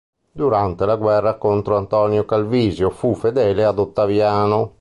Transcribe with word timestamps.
Durante 0.31 0.83
la 0.87 0.95
guerra 0.97 1.37
contro 1.37 1.77
Antonio 1.77 2.25
Calvisio 2.25 2.89
fu 2.89 3.13
fedele 3.13 3.63
ad 3.65 3.77
Ottaviano. 3.77 4.79